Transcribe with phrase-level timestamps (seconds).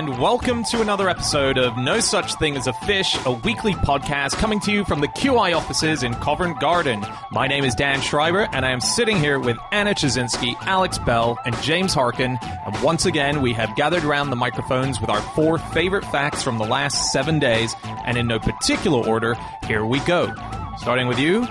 [0.00, 4.32] And welcome to another episode of No Such Thing as a Fish, a weekly podcast
[4.38, 7.04] coming to you from the QI offices in Covent Garden.
[7.30, 11.38] My name is Dan Schreiber, and I am sitting here with Anna Ptaszynski, Alex Bell,
[11.44, 12.38] and James Harkin.
[12.40, 16.56] And once again, we have gathered around the microphones with our four favorite facts from
[16.56, 17.74] the last seven days,
[18.06, 20.32] and in no particular order, here we go.
[20.78, 21.46] Starting with you,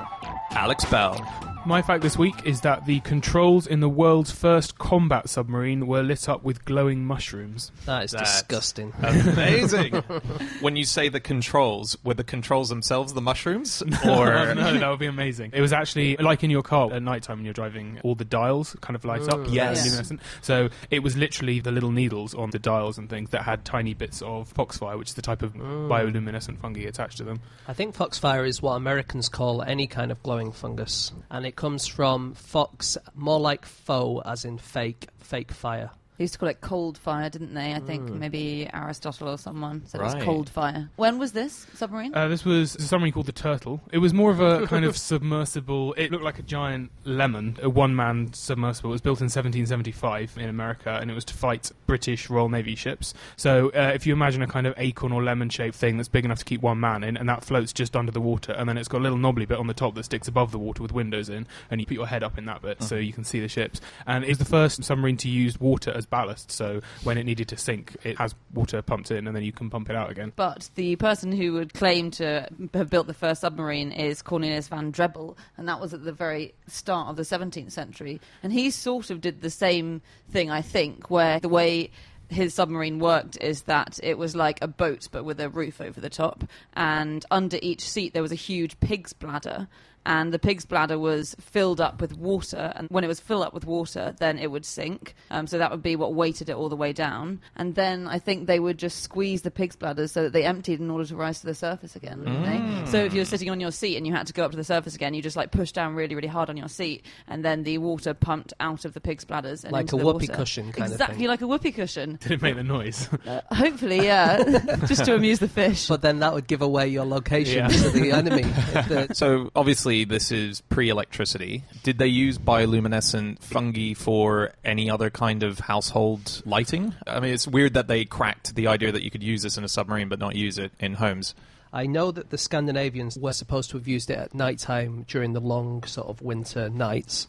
[0.56, 1.24] Alex Bell.
[1.70, 6.02] My fact this week is that the controls in the world's first combat submarine were
[6.02, 7.72] lit up with glowing mushrooms.
[7.86, 8.92] That is That's- disgusting.
[9.04, 9.94] Amazing.
[10.62, 13.84] when you say the controls, were the controls themselves the mushrooms?
[14.10, 15.52] Or no, that would be amazing.
[15.54, 18.26] It was actually like in your car at night time when you're driving, all the
[18.26, 19.42] dials kind of light up.
[19.48, 19.82] Yes.
[19.82, 20.22] uh, luminescent.
[20.42, 23.94] So it was literally the little needles on the dials and things that had tiny
[23.94, 27.42] bits of foxfire, which is the type of bioluminescent fungi attached to them.
[27.68, 31.86] I think foxfire is what Americans call any kind of glowing fungus, and it comes
[31.86, 35.92] from fox, more like foe, as in fake, fake fire.
[36.20, 37.74] They used to call it cold fire, didn't they?
[37.74, 40.16] I think maybe Aristotle or someone said it Right.
[40.16, 40.90] was cold fire.
[40.98, 42.14] When was this submarine?
[42.14, 43.80] Uh, this was a submarine called the Turtle.
[43.94, 45.94] It was more of a kind of submersible.
[45.94, 48.90] It looked like a giant lemon, a one-man submersible.
[48.90, 52.76] It was built in 1775 in America, and it was to fight British Royal Navy
[52.76, 53.14] ships.
[53.38, 56.40] So uh, if you imagine a kind of acorn or lemon-shaped thing that's big enough
[56.40, 58.90] to keep one man in, and that floats just under the water, and then it's
[58.90, 61.30] got a little knobbly bit on the top that sticks above the water with windows
[61.30, 63.48] in, and you put your head up in that bit so you can see the
[63.48, 63.80] ships.
[64.06, 66.52] And it's the first submarine to use water as ballast.
[66.52, 69.70] So when it needed to sink, it has water pumped in, and then you can
[69.70, 70.34] pump it out again.
[70.36, 74.92] but the person who would claim to have built the first submarine is Cornelius van
[74.92, 78.20] Drebbel, and that was at the very start of the 17th century.
[78.44, 81.92] And he sort of did the same thing, I think, where the way
[82.30, 86.00] his submarine worked is that it was like a boat but with a roof over
[86.00, 86.44] the top,
[86.74, 89.68] and under each seat there was a huge pig's bladder.
[90.06, 93.54] And the pig's bladder was filled up with water, and when it was filled up
[93.54, 95.14] with water, then it would sink.
[95.30, 97.42] Um, so that would be what weighted it all the way down.
[97.58, 100.80] And then I think they would just squeeze the pig's bladder so that they emptied
[100.80, 102.20] in order to rise to the surface again.
[102.20, 102.46] wouldn't
[102.86, 102.92] they?
[102.92, 104.58] So if you were sitting on your seat and you had to go up to
[104.58, 107.44] the surface again, you just like push down really, really hard on your seat, and
[107.46, 110.28] then the water pumped out of the pig's bladders and Like into a the whoopee
[110.28, 110.34] water.
[110.40, 111.28] cushion kind of exactly thing.
[111.28, 112.18] like a whoopee cushion.
[112.22, 113.10] Did it make the noise?
[113.28, 114.42] Uh, hopefully, yeah,
[114.88, 115.88] just to amuse the fish.
[115.88, 117.68] But then that would give away your location Yeah.
[117.68, 118.44] to the enemy.
[118.88, 121.64] The- So obviously this is pre-electricity.
[121.84, 126.96] Did they use bioluminescent fungi for any other kind of household lighting?
[127.08, 129.64] I mean, it's weird that they cracked the idea that you could use this in
[129.64, 131.36] a submarine but not use it in homes.
[131.72, 135.34] I know that the Scandinavians were supposed to have used it at night time during
[135.34, 137.28] the long sort of winter nights.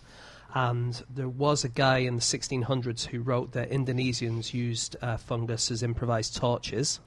[0.54, 5.70] And there was a guy in the 1600s who wrote that Indonesians used uh, fungus
[5.70, 7.00] as improvised torches.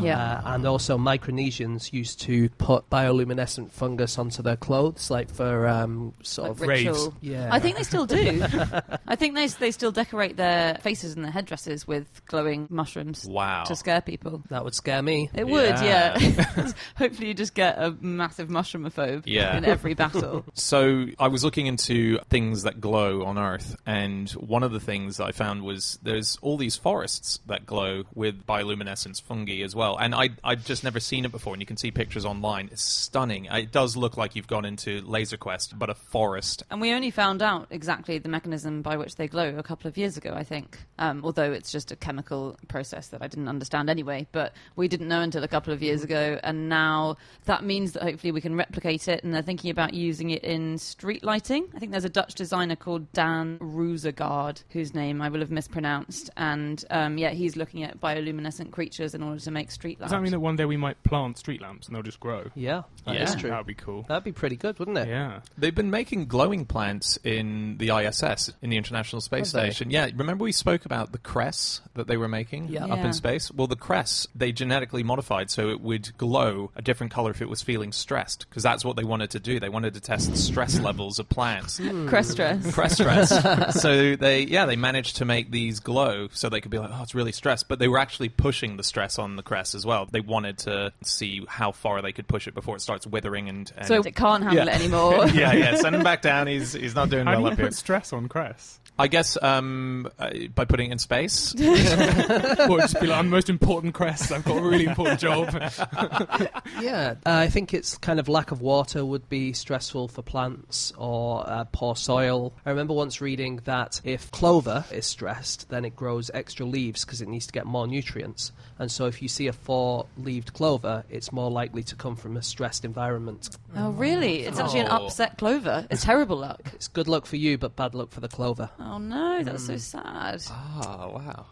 [0.00, 0.40] yeah.
[0.44, 6.12] Uh, and also Micronesians used to put bioluminescent fungus onto their clothes, like for um,
[6.22, 7.08] sort Like of raves.
[7.20, 7.48] Yeah.
[7.52, 8.42] I think they still do.
[9.06, 13.64] I think they they still decorate their faces and their headdresses with glowing mushrooms Wow.
[13.64, 14.42] to scare people.
[14.50, 15.30] that would scare me.
[15.34, 16.18] It would, Yeah.
[16.18, 16.72] yeah.
[16.96, 19.56] Hopefully, you just get a massive mushroomphobe Yeah.
[19.56, 20.44] in every battle.
[20.54, 25.20] So I was looking into things that glow on Earth, and one of the things
[25.20, 29.96] I found was there's all these forests that glow with bioluminescence fungi as well.
[29.96, 32.68] And I I'd just never seen it before, and you can see pictures online.
[32.72, 33.46] It's stunning.
[33.46, 36.62] It does look like you've gone into Laser Quest, but a forest.
[36.70, 39.96] And we only found out exactly the mechanism by which they glow a couple of
[39.96, 40.78] years ago, I think.
[40.98, 44.26] Um, although it's just a chemical process that I didn't understand anyway.
[44.32, 48.02] But we didn't know until a couple of years ago, and now that means that
[48.02, 49.24] hopefully we can replicate it.
[49.24, 51.68] And they're thinking about using it in street lighting.
[51.74, 56.30] I think there's a Dutch designer called Daan Roosegaarde, whose name I will have mispronounced.
[56.36, 60.12] And um, yeah, he's looking at bioluminescent creatures in order to make street Does lamps.
[60.12, 62.44] that mean that one day we might plant street lamps and they'll just grow?
[62.54, 63.22] Yeah, that Yeah.
[63.24, 63.50] is true.
[63.50, 64.04] That would be cool.
[64.08, 65.08] That'd be pretty good, wouldn't it?
[65.08, 65.40] Yeah.
[65.58, 69.70] They've been making glowing plants in the ISS, in the International Space Have they?
[69.70, 69.90] Station.
[69.90, 72.84] Yeah, remember we spoke about the cress that they were making Yeah.
[72.86, 73.06] up Yeah.
[73.06, 73.50] in space?
[73.52, 77.48] Well, the cress, they genetically modified so it would glow a different color if it
[77.48, 79.60] was feeling stressed, because that's what they wanted to do.
[79.60, 81.80] They wanted to test the stress levels of plants.
[82.06, 82.53] Crest stress.
[82.72, 83.74] Crest stress.
[83.82, 87.02] so they, yeah, they managed to make these glow so they could be like, oh,
[87.02, 87.68] it's really stressed.
[87.68, 90.06] But they were actually pushing the stress on the crest as well.
[90.10, 93.72] They wanted to see how far they could push it before it starts withering and.
[93.76, 94.72] and So it can't handle Yeah.
[94.74, 95.26] it anymore.
[95.34, 95.74] yeah, yeah.
[95.76, 96.46] Send him back down.
[96.46, 97.70] He's he's not doing How do well you up here.
[97.70, 98.78] stress on Cress?
[98.96, 101.52] I guess um, uh, by putting it in space.
[101.60, 104.30] or just be like, I'm the most important crest.
[104.30, 105.50] I've got a really important job.
[106.80, 110.92] Yeah, uh, I think it's kind of lack of water would be stressful for plants
[110.98, 112.52] or uh, poor soil.
[112.66, 117.22] I remember once reading that if clover is stressed, then it grows extra leaves because
[117.22, 118.52] it needs to get more nutrients.
[118.78, 122.42] And so if you see a four-leaved clover, it's more likely to come from a
[122.42, 123.56] stressed environment.
[123.76, 124.40] Oh, really?
[124.44, 125.06] It's actually an Oh.
[125.06, 125.86] upset clover.
[125.90, 126.60] It's terrible luck.
[126.74, 128.68] It's good luck for you, but bad luck for the clover.
[128.84, 129.80] Oh no, that's so mm.
[129.80, 130.42] sad.
[130.50, 131.46] Oh wow.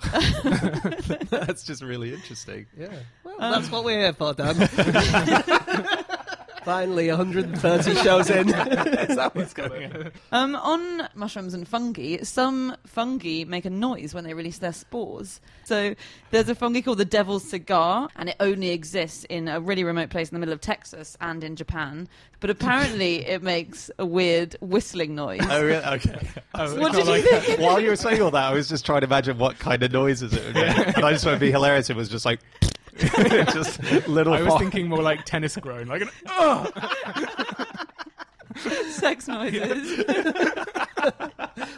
[1.30, 2.66] That's just really interesting.
[2.78, 2.88] Yeah.
[3.24, 4.56] Well, that's um, what we're here for, Dan.
[6.68, 8.48] Finally, 130 shows in.
[8.50, 10.12] Is that what's going on?
[10.32, 15.40] Um, on mushrooms and fungi, some fungi make a noise when they release their spores.
[15.64, 15.94] So
[16.30, 20.10] there's a fungi called the devil's cigar, and it only exists in a really remote
[20.10, 22.06] place in the middle of Texas and in Japan.
[22.40, 25.40] But apparently, it makes a weird whistling noise.
[25.48, 25.82] Oh, really?
[25.82, 26.28] Okay.
[26.54, 27.60] Oh, What did you like- think?
[27.60, 29.90] While you were saying all that, I was just trying to imagine what kind of
[29.90, 30.96] noises it would make.
[30.98, 32.40] And I just thought it'd be hilarious if it was just like,
[33.52, 34.32] just little.
[34.34, 36.10] I was fo- thinking more like tennis groan, like an
[38.90, 40.04] Sex noises.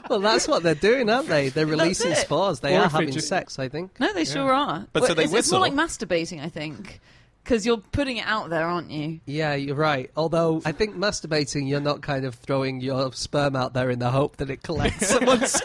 [0.08, 1.50] Well, that's what they're doing, aren't they?
[1.50, 2.16] They're releasing it.
[2.16, 2.60] spores.
[2.60, 3.98] They Or are if it having just- sex, I think.
[4.00, 4.86] No, they sure are.
[4.92, 7.00] But so they it's, it's more like masturbating, I think.
[7.44, 9.20] Because you're putting it out there, aren't you?
[9.26, 10.10] Yeah, you're right.
[10.16, 14.10] Although I think masturbating, you're not kind of throwing your sperm out there in the
[14.10, 15.60] hope that it collects someone's.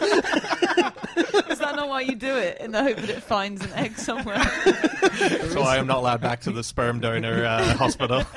[1.86, 2.60] Is that not why you do it?
[2.60, 4.38] In the hope that it finds an egg somewhere?
[4.38, 8.24] That's why I'm not allowed back to the sperm donor uh, hospital.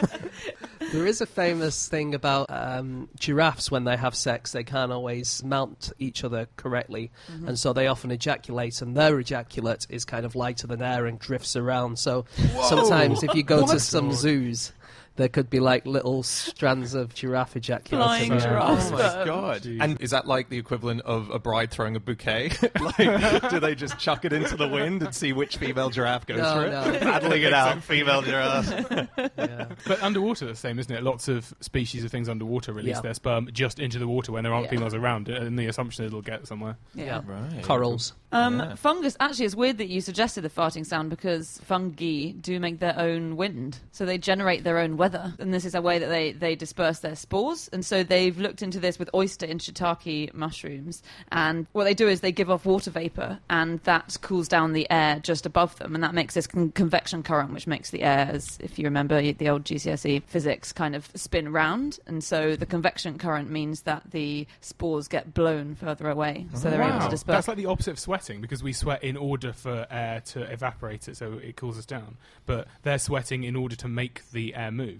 [0.91, 5.43] There is a famous thing about um, giraffes when they have sex, they can't always
[5.43, 7.11] mount each other correctly,
[7.45, 11.19] and so they often ejaculate, and their ejaculate is kind of lighter than air and
[11.19, 11.99] drifts around.
[11.99, 12.25] So
[12.63, 14.71] sometimes, if you go to some zoos,
[15.19, 18.03] there could be like little strands of giraffe ejaculate.
[18.05, 18.41] Flying around.
[18.41, 18.87] giraffe.
[18.87, 19.27] Oh my Sperm.
[19.27, 19.61] god!
[19.61, 19.77] Jeez.
[19.81, 22.51] And is that like the equivalent of a bride throwing a bouquet?
[22.79, 26.37] like, do they just chuck it into the wind and see which female giraffe goes
[26.39, 26.71] No, for it?
[26.71, 26.99] no.
[27.11, 28.69] Paddling it out, female giraffe.
[29.37, 29.67] Yeah.
[29.85, 31.03] But underwater, the same, isn't it?
[31.03, 33.01] Lots of species of things underwater release Yeah.
[33.01, 34.71] their sperm just into the water when there aren't Yeah.
[34.71, 36.77] females around, and the assumption it'll get somewhere.
[36.95, 37.21] Yeah.
[37.25, 37.61] Right.
[37.63, 38.13] Corals.
[38.31, 38.75] Um, Yeah.
[38.75, 39.17] Fungus.
[39.19, 43.35] Actually, it's weird that you suggested the farting sound because fungi do make their own
[43.37, 46.55] wind, so they generate their own weather, and this is a way that they they
[46.55, 47.69] disperse their spores.
[47.73, 51.01] And so they've looked into this with oyster and shiitake mushrooms,
[51.31, 54.89] and what they do is they give off water vapor, and that cools down the
[54.89, 58.29] air just above them, and that makes this con- convection current, which makes the air,
[58.31, 62.65] as if you remember the old GCSE physics, kind of spin round, and so the
[62.65, 67.35] convection current means that the spores get blown further away, so they're able to disperse.
[67.35, 71.07] That's like the opposite of sweating because we sweat in order for air to evaporate
[71.07, 72.17] it, so it cools us down.
[72.45, 74.98] But they're sweating in order to make the air move.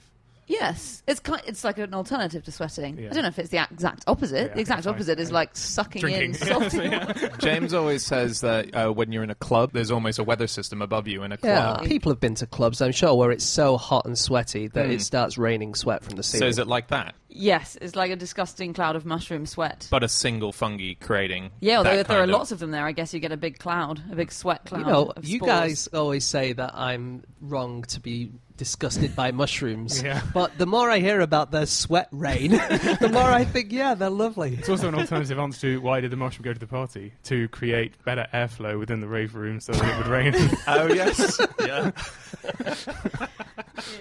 [0.50, 1.42] Yes, it's kind.
[1.46, 2.98] It's like an alternative to sweating.
[2.98, 3.10] Yeah.
[3.12, 4.48] I don't know if it's the exact opposite.
[4.50, 4.96] Yeah, the exact that's fine.
[4.96, 6.24] opposite is like sucking Drinking.
[6.24, 7.06] in salty yeah.
[7.06, 7.30] water.
[7.40, 10.82] James always says that uh, when you're in a club, there's almost a weather system
[10.82, 11.82] above you in a club.
[11.84, 14.88] Yeah, people have been to clubs, I'm sure, where it's so hot and sweaty that
[14.88, 14.92] Hmm.
[14.94, 16.50] it starts raining sweat from the So ceiling.
[16.50, 17.14] is it like that?
[17.32, 19.88] Yes, it's like a disgusting cloud of mushroom sweat.
[19.92, 21.52] But a single fungi creating.
[21.60, 23.32] yeah, although that if there are of- lots of them there, I guess you get
[23.32, 24.80] a big cloud, a big sweat cloud.
[24.82, 30.02] you know, of you guys always say that I'm wrong to be disgusted by mushrooms.
[30.10, 30.22] Yeah.
[30.34, 34.10] But the more I hear about their sweat rain, the more I think, yeah, they're
[34.10, 34.56] lovely.
[34.56, 37.14] It's also an alternative answer to why did the mushroom go to the party?
[37.26, 40.34] To create better airflow within the rave room so that it would rain.
[40.68, 41.92] Oh yes, yeah.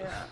[0.00, 0.22] Yeah.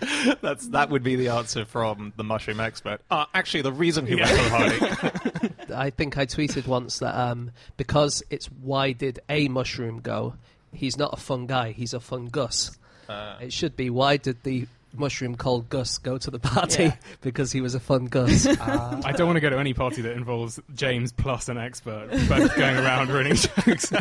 [0.40, 3.00] That's that would be the answer from the mushroom expert.
[3.10, 5.74] Uh, actually, the reason he went to the party.
[5.74, 10.34] I think I tweeted once that um, because it's why did a mushroom go,
[10.72, 12.76] he's not a fun guy, he's a fungus.
[13.08, 16.84] Uh, It should be why did the mushroom called Gus go to the party?
[16.84, 16.96] Yeah.
[17.20, 18.46] because he was a fun Gus.
[18.60, 22.56] I don't want to go to any party that involves James plus an expert both
[22.56, 23.92] going around ruining jokes.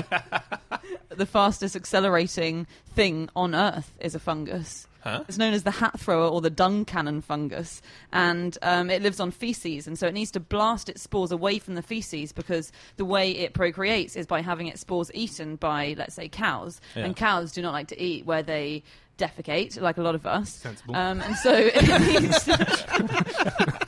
[1.10, 2.65] the fastest accelerating
[2.96, 4.88] thing on Earth is a fungus.
[5.01, 5.24] Huh?
[5.27, 9.20] It's known as the hat thrower or the dung cannon fungus, and um, it lives
[9.20, 12.72] on feces, and so it needs to blast its spores away from the feces because
[12.98, 17.06] the way it procreates is by having its spores eaten by, let's say, cows, Yeah.
[17.06, 18.84] and cows do not like to eat where they
[19.18, 20.50] defecate, like a lot of us.
[20.50, 20.96] Sensible.
[20.96, 21.82] Um, and so it
[22.22, 23.75] needs.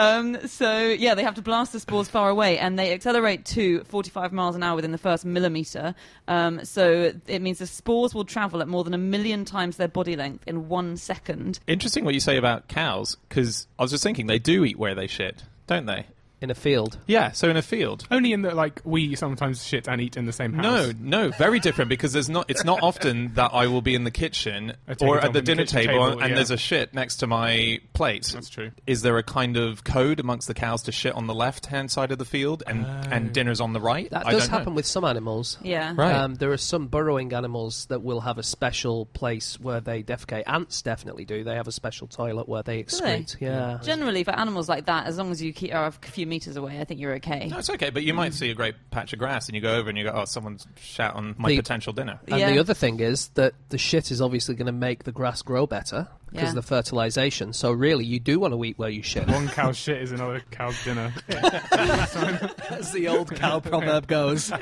[0.00, 3.84] Um, so yeah, they have to blast the spores far away, and they accelerate to
[3.84, 5.94] 45 miles an hour within the first millimeter.
[6.26, 9.88] Um, so it means the spores will travel at more than a million times their
[9.88, 11.60] body length in one second.
[11.66, 14.94] Interesting what you say about cows, because I was just thinking they do eat where
[14.94, 16.06] they shit, don't they?
[16.40, 16.98] In a field.
[17.06, 17.32] Yeah.
[17.32, 18.06] So in a field.
[18.10, 20.62] Only in that, like, we sometimes shit and eat in the same house.
[20.62, 22.50] No, no, very different because there's not.
[22.50, 25.32] It's not often that I will be in the kitchen take or it at off
[25.32, 26.34] the in the dinner kitchen table, table, and yeah.
[26.36, 28.30] there's a shit next to my plate.
[28.32, 28.70] That's true.
[28.86, 31.90] Is there a kind of code amongst the cows to shit on the left hand
[31.90, 34.10] side of the field and and dinner's on the right?
[34.10, 34.58] That I does don't know.
[34.58, 35.58] happen with some animals.
[35.62, 35.94] Yeah.
[35.96, 36.14] Right.
[36.14, 40.44] Um, there are some burrowing animals that will have a special place where they defecate.
[40.46, 41.44] Ants definitely do.
[41.44, 42.82] They have a special toilet where they they?
[42.84, 43.36] excrete.
[43.40, 43.78] Yeah.
[43.82, 46.80] Generally, for animals like that, as long as you keep are a few meters away,
[46.80, 47.48] I think you're okay.
[47.48, 49.74] No, it's okay, but you might see a great patch of grass and you go
[49.76, 52.50] over and you go, "Oh, someone's shat on my The- potential dinner." And Yeah.
[52.50, 55.66] the other thing is that the shit is obviously going to make the grass grow
[55.66, 56.48] better because Yeah.
[56.50, 57.52] of the fertilization.
[57.52, 59.26] So really, you do want to eat where you shit.
[59.28, 61.12] One cow's shit is another cow's dinner.
[61.28, 64.50] As the old cow proverb goes.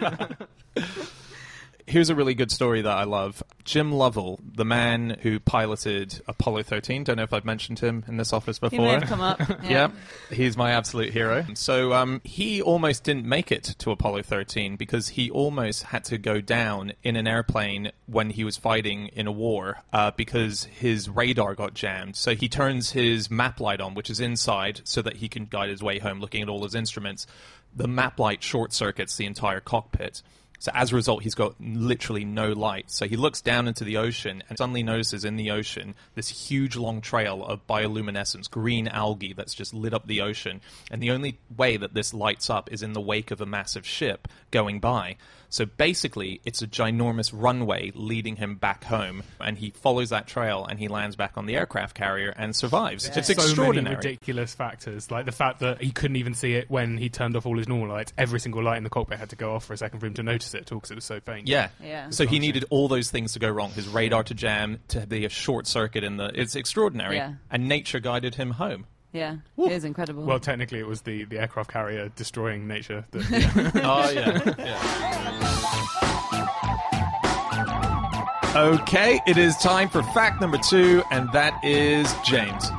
[1.88, 3.42] Here's a really good story that I love.
[3.64, 7.02] Jim Lovell, the man who piloted Apollo 13.
[7.02, 8.85] Don't know if I've mentioned him in this office He before.
[8.85, 9.40] may have come up.
[9.64, 9.71] Yeah.
[9.71, 9.90] Yeah,
[10.30, 11.47] he's my absolute hero.
[11.54, 16.18] So um, he almost didn't make it to Apollo 13 because he almost had to
[16.18, 21.09] go down in an airplane when he was fighting in a war uh, because his
[21.09, 22.16] radar got jammed.
[22.16, 25.71] So he turns his map light on, which is inside, so that he can guide
[25.71, 27.26] his way home looking at all his instruments.
[27.75, 30.21] The map light short circuits the entire cockpit.
[30.61, 32.91] So as a result, he's got literally no light.
[32.91, 36.77] So he looks down into the ocean and suddenly notices in the ocean this huge
[36.77, 40.61] long trail of bioluminescence, green algae that's just lit up the ocean.
[40.91, 43.87] And the only way that this lights up is in the wake of a massive
[43.87, 45.17] ship going by.
[45.50, 50.67] So basically, it's a ginormous runway leading him back home, and he follows that trail
[50.69, 53.07] and he lands back on the aircraft carrier and survives.
[53.07, 53.97] It's so many extraordinary.
[53.97, 57.47] ridiculous factors, like the fact that he couldn't even see it when he turned off
[57.47, 58.12] all his normal lights.
[58.19, 60.14] Every single light in the cockpit had to go off for a second for him
[60.14, 61.49] to notice it, because it was so faint.
[61.49, 61.71] Yeah.
[61.83, 62.11] Yeah.
[62.11, 63.71] So he needed all those things to go wrong.
[63.71, 66.31] His radar to jam, to be a short circuit in the.
[66.35, 67.17] It's extraordinary.
[67.17, 67.35] Yeah.
[67.50, 68.87] And nature guided him home.
[69.12, 69.37] Yeah.
[69.57, 70.25] It is incredible.
[70.25, 73.07] Well, technically, it was the, the aircraft carrier destroying nature.
[73.11, 73.31] That,
[73.75, 73.83] yeah.
[73.85, 74.55] oh yeah.
[74.59, 75.59] yeah.
[78.57, 82.71] Okay, it is time for fact number two, and that is James.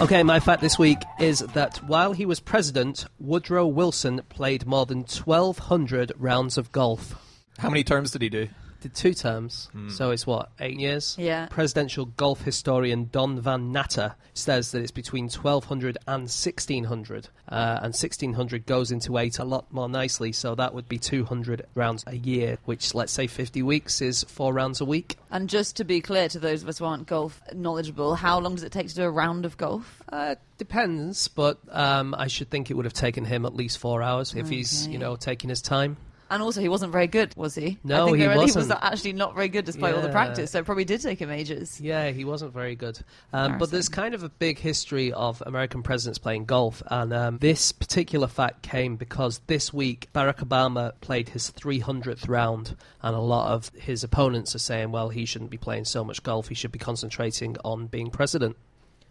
[0.00, 4.84] Okay, my fact this week is that while he was president, Woodrow Wilson played more
[4.84, 7.14] than 1,200 rounds of golf.
[7.58, 8.48] How many terms did he do?
[8.82, 9.88] Did two terms, Hmm.
[9.88, 11.14] so it's what, eight years?
[11.18, 11.46] Yeah.
[11.46, 17.28] Presidential golf historian Don Van Natta says that it's between 1,200 and 1,600.
[17.48, 21.64] Uh, and 1,600 goes into eight a lot more nicely, so that would be 200
[21.74, 25.16] rounds a year, which, let's say 50 weeks, is four rounds a week.
[25.30, 28.54] and just to be clear to those of us who aren't golf knowledgeable, how long
[28.54, 30.02] does it take to do a round of golf?
[30.10, 34.02] Uh, depends, but um, I should think it would have taken him at least four
[34.02, 35.96] hours if he's, you know, taking his time.
[36.32, 37.76] And also, he wasn't very good, was he?
[37.84, 38.68] No, I think he really wasn't.
[38.68, 40.50] was actually not very good despite all the practice.
[40.50, 41.78] So it probably did take him ages.
[41.78, 42.98] Yeah, he wasn't very good.
[43.34, 47.36] Um, but there's kind of a big history of American presidents playing golf, and um,
[47.36, 53.20] this particular fact came because this week Barack Obama played his 300th round, and a
[53.20, 56.54] lot of his opponents are saying, well, he shouldn't be playing so much golf, he
[56.54, 58.56] should be concentrating on being president.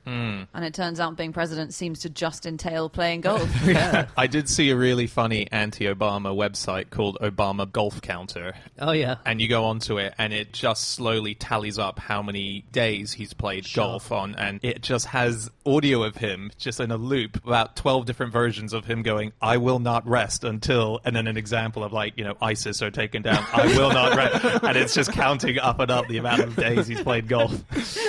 [0.06, 0.48] Mm.
[0.54, 3.48] And it turns out being president seems to just entail playing golf.
[4.18, 9.18] I did see a really funny anti-Obama website called Obama Golf Counter, Oh, yeah.
[9.26, 13.34] and you go onto it, and it just slowly tallies up how many days he's
[13.34, 17.76] played golf on, and it just has audio of him just in a loop, about
[17.76, 21.84] twelve different versions of him going, "I will not rest until," and then an example
[21.84, 25.12] of like, you know, ISIS are taken down, "I will not rest," and it's just
[25.14, 27.52] counting up and up the amount of days he's played golf.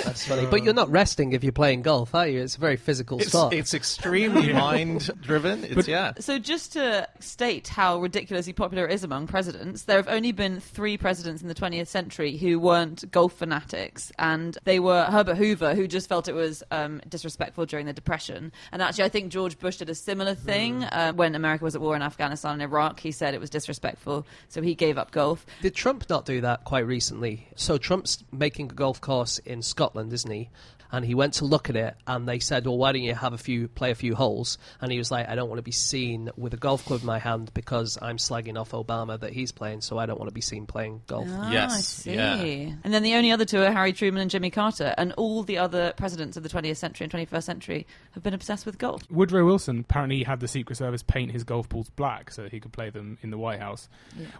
[0.03, 0.47] That's funny.
[0.47, 2.41] But you're not resting if you're playing golf, are you?
[2.41, 3.53] It's a very physical It's, sport.
[3.53, 4.51] it's extremely
[4.93, 5.63] mind-driven.
[5.63, 6.13] It's yeah.
[6.19, 10.59] So, just to state how ridiculously popular it is among presidents, there have only been
[10.59, 15.75] three presidents in the 20th century who weren't golf fanatics, and they were Herbert Hoover,
[15.75, 18.51] who just felt it was um, disrespectful during the Depression.
[18.71, 21.81] And actually, I think George Bush did a similar thing uh, when America was at
[21.81, 22.99] war in Afghanistan and Iraq.
[22.99, 25.45] He said it was disrespectful, so he gave up golf.
[25.61, 27.47] Did Trump not do that quite recently?
[27.55, 30.49] So Trump's making a golf course in Scotland, isn't he?
[30.93, 33.33] And he went to look at it, and they said, "Well, why don't you have
[33.33, 35.71] a few, play a few holes?" And he was like, "I don't want to be
[35.71, 39.51] seen with a golf club in my hand because I'm slagging off Obama that he's
[39.51, 42.13] playing, so I don't want to be seen playing golf." Ah, Yes, I see.
[42.13, 42.75] yeah.
[42.83, 45.57] And then the only other two are Harry Truman and Jimmy Carter, and all the
[45.57, 49.01] other presidents of the 20th century and 21st century have been obsessed with golf.
[49.09, 52.71] Woodrow Wilson apparently had the Secret Service paint his golf balls black so he could
[52.71, 53.89] play them in the White House.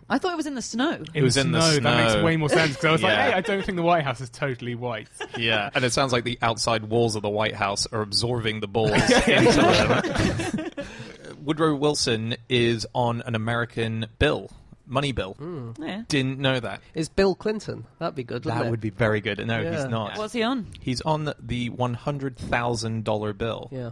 [0.07, 1.01] I thought it was in the snow.
[1.15, 1.79] It was in the snow.
[1.79, 4.03] That makes way more sense because I was like, hey, I don't think the White
[4.03, 5.07] House is totally white.
[5.35, 8.67] Yeah, and it sounds like the outside walls of the White House are absorbing the
[8.67, 8.91] balls
[9.27, 10.85] into them.
[11.43, 14.49] Woodrow Wilson is on an American bill,
[14.85, 15.33] money bill.
[15.33, 15.71] Hmm.
[15.79, 16.03] Yeah.
[16.07, 16.81] Didn't know that.
[16.93, 17.85] Is Bill Clinton?
[17.99, 18.43] That'd be good.
[18.43, 18.69] That it?
[18.69, 19.45] would be very good.
[19.45, 19.75] No, Yeah.
[19.75, 20.17] he's not.
[20.17, 20.67] What's he on?
[20.79, 23.91] He's on the one hundred thousand dollar bill, Yeah.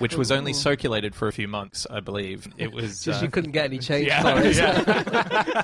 [0.00, 2.48] Which was only circulated for a few months, I believe.
[2.58, 3.04] It was.
[3.10, 5.62] Just uh, you couldn't get any change Yeah, for yeah.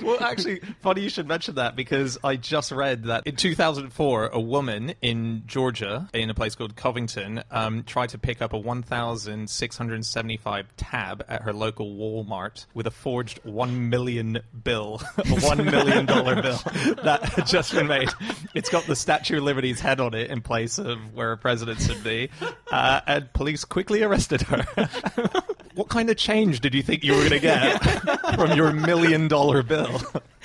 [0.02, 4.40] well, actually, funny you should mention that because I just read that in 2004, a
[4.40, 10.76] woman in Georgia, in a place called Covington, um, tried to pick up a 1,675
[10.76, 16.42] tab at her local Walmart with a forged one million bill, a one million dollar
[16.42, 16.58] bill
[17.02, 18.08] that had just been made.
[18.54, 21.80] It's got the Statue of Liberty's head on it in place of where a president
[21.80, 22.30] should be,
[22.70, 24.64] uh, and police quickly arrested her.
[25.74, 27.78] what kind of change did you think you were going to get
[28.36, 29.96] from your million dollar bill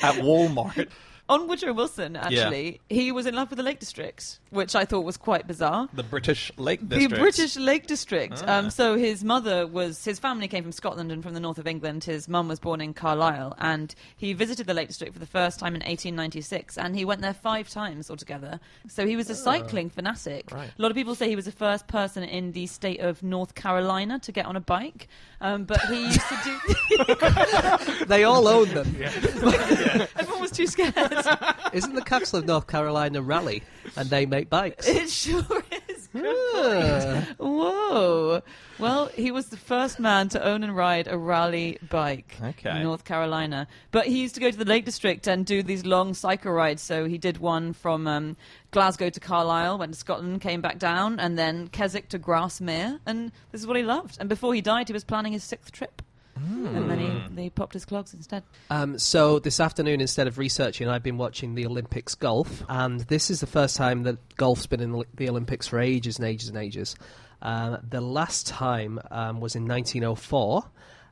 [0.02, 0.90] at Walmart?
[1.30, 5.02] On Woodrow Wilson, actually, he was in love with the Lake District, which I thought
[5.02, 5.88] was quite bizarre.
[5.94, 7.12] The British Lake District.
[7.12, 8.44] The British Lake District.
[8.48, 8.58] Ah.
[8.58, 11.68] Um, so his mother was his family came from Scotland and from the north of
[11.68, 12.04] England.
[12.04, 15.60] His mum was born in Carlisle, and he visited the Lake District for the first
[15.60, 18.60] time in 1896, and he went there five times altogether.
[18.88, 20.52] So he was a cycling fanatic.
[20.52, 20.72] Right.
[20.78, 23.54] A lot of people say he was the first person in the state of North
[23.54, 25.08] Carolina to get on a bike,
[25.42, 26.56] um, but he used to do.
[28.08, 28.96] They all owned them.
[30.18, 30.96] Everyone was too scared.
[31.74, 33.64] Isn't the capital of North Carolina Raleigh?
[33.96, 34.88] And they make bikes.
[34.88, 35.46] it sure
[35.90, 36.10] is.
[36.16, 37.28] Ah.
[37.38, 38.42] Whoa.
[38.80, 42.70] Well, he was the first man to own and ride a rally bike Okay.
[42.78, 43.68] in North Carolina.
[43.92, 46.82] But he used to go to the Lake District and do these long cycle rides.
[46.82, 48.38] So he did one from um,
[48.72, 53.00] Glasgow to Carlisle, went to Scotland, came back down, and then Keswick to Grasmere.
[53.06, 54.18] And this is what he loved.
[54.20, 56.02] And before he died, he was planning his sixth trip.
[56.40, 57.00] And then
[57.36, 58.44] he, he popped his clogs instead.
[58.70, 63.30] Um, so this afternoon, instead of researching, I've been watching the Olympics golf, and this
[63.30, 66.58] is the first time that golf's been in the Olympics for ages and ages and
[66.58, 66.96] ages.
[67.42, 70.64] Um, the last time um, was in 1904.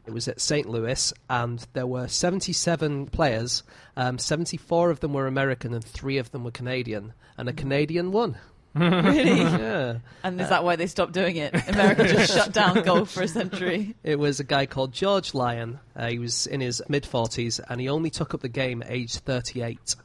[0.05, 0.69] It was at St.
[0.69, 3.63] Louis, and there were 77 players.
[3.97, 8.11] Um, 74 of them were American, and three of them were Canadian, and a Canadian
[8.11, 8.37] won.
[9.07, 9.41] Really?
[9.41, 9.97] Yeah.
[10.23, 11.53] And is that why they stopped doing it?
[11.69, 13.95] America just shut down golf for a century.
[14.03, 15.79] It was a guy called George Lyon.
[15.95, 18.91] Uh, he was in his mid 40s, and he only took up the game at
[18.91, 19.95] age 38.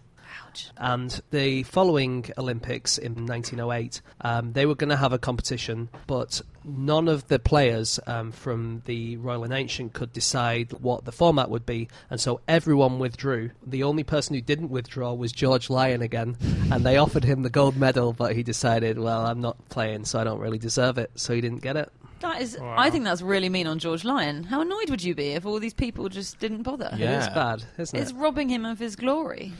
[0.52, 0.70] Ouch.
[0.76, 6.42] And the following Olympics in 1908, um, they were going to have a competition, but
[6.64, 11.48] none of the players um, from the Royal and Ancient could decide what the format
[11.48, 13.50] would be, and so everyone withdrew.
[13.66, 16.36] The only person who didn't withdraw was George Lyon again,
[16.70, 20.20] and they offered him the gold medal, but he decided, well, I'm not playing, so
[20.20, 21.90] I don't really deserve it, so he didn't get it.
[22.22, 22.74] That is, Wow.
[22.78, 24.44] I think that's really mean on George Lyon.
[24.44, 26.90] How annoyed would you be if all these people just didn't bother?
[26.96, 27.16] Yeah.
[27.16, 29.52] It is bad, isn't It's robbing him of his glory.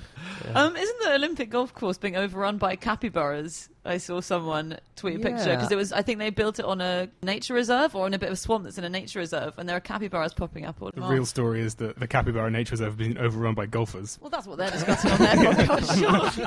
[0.54, 3.68] Um, isn't the Olympic golf course being overrun by capybaras?
[3.84, 5.92] I saw someone tweet a picture because it was.
[5.92, 8.36] I think they built it on a nature reserve or in a bit of a
[8.36, 11.26] swamp that's in a nature reserve, and there are capybaras popping up all The real
[11.26, 14.18] story is that the Capybara Nature Reserve has been overrun by golfers.
[14.20, 15.34] Well, that's what they're discussing on their
[15.66, 16.40] podcast.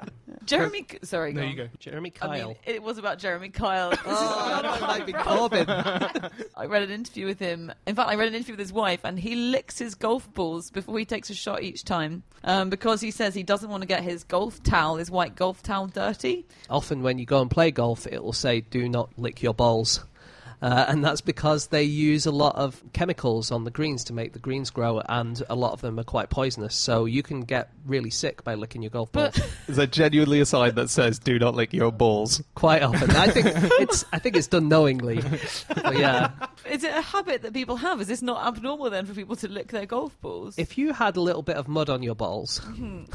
[0.50, 0.58] Sure.
[0.58, 1.68] Jeremy, sorry, There go you go.
[1.78, 2.30] Jeremy Kyle.
[2.30, 3.92] I mean, it was about Jeremy Kyle.
[4.04, 5.68] oh, that might be Corbyn.
[6.56, 7.72] I read an interview with him.
[7.86, 10.70] In fact, I read an interview with his wife, and he licks his golf balls
[10.70, 13.86] before he takes a shot each time um, because he says he doesn't want to
[13.86, 16.46] get his golf towel, his white golf towel, dirty.
[16.68, 20.04] Often, when you go and play golf, it will say, "Do not lick your balls,"
[20.62, 24.32] uh, and that's because they use a lot of chemicals on the greens to make
[24.32, 26.74] the greens grow, and a lot of them are quite poisonous.
[26.74, 29.34] So you can get really sick by licking your golf balls.
[29.34, 32.42] But Is there genuinely a sign that says "Do not lick your balls"?
[32.54, 33.46] quite often, I think
[33.80, 35.22] it's I think it's done knowingly.
[35.82, 36.30] But yeah,
[36.68, 38.00] is it a habit that people have?
[38.00, 40.58] Is this not abnormal then for people to lick their golf balls?
[40.58, 42.60] if you had a little bit of mud on your balls,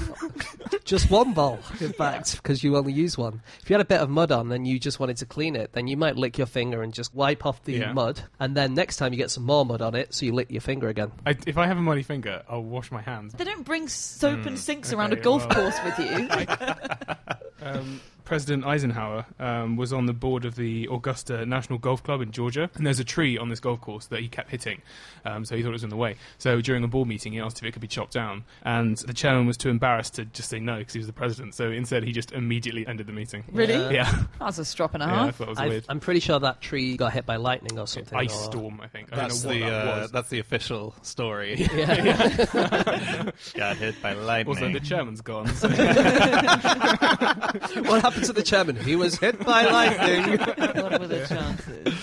[0.85, 3.41] just one ball, in fact, because you only use one.
[3.61, 5.73] If you had a bit of mud on and you just wanted to clean it,
[5.73, 7.93] then you might lick your finger and just wipe off the Yeah.
[7.93, 10.49] mud, and then next time you get some more mud on it, so you lick
[10.51, 11.11] your finger again.
[11.25, 13.33] I, if I have a muddy finger, I'll wash my hands.
[13.33, 16.29] they don't bring soap and sinks around a okay, golf well- course with you.
[17.61, 22.31] Um, President Eisenhower um, was on the board of the Augusta National Golf Club in
[22.31, 24.81] Georgia, and there's a tree on this golf course that he kept hitting,
[25.25, 26.15] um, so he thought it was in the way.
[26.39, 29.13] So during a board meeting, he asked if it could be chopped down, and the
[29.13, 31.55] chairman was too embarrassed to just say no because he was the president.
[31.55, 33.43] So instead, he just immediately ended the meeting.
[33.51, 33.73] Really?
[33.73, 33.89] Yeah.
[33.95, 35.35] Yeah, That's a strop and a yeah, I half.
[35.35, 35.85] thought it was I, weird.
[35.87, 38.17] I'm pretty sure that tree got hit by lightning or something.
[38.17, 39.09] Ice or- storm, I think.
[39.13, 40.11] I That's don't know the what that uh, was.
[40.11, 41.67] that's the official story.
[41.75, 43.31] Yeah.
[43.53, 44.55] Got hit by lightning.
[44.55, 45.47] Also, the chairman's gone.
[45.55, 45.67] so-
[47.83, 48.75] what happened to the chairman?
[48.75, 50.39] He was hit by lightning.
[50.39, 51.93] what were the chances?